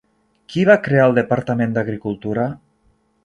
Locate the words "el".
1.09-1.13